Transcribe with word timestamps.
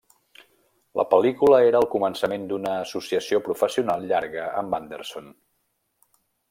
La 0.99 1.05
pel·lícula 1.11 1.59
era 1.67 1.81
el 1.83 1.87
començament 1.97 2.49
d'una 2.53 2.73
associació 2.87 3.43
professional 3.49 4.09
llarga 4.15 4.51
amb 4.63 4.79
Anderson. 4.81 5.33